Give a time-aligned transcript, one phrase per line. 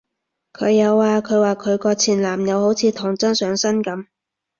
[0.51, 4.07] 佢有啊，佢話佢個前男友好似唐僧上身噉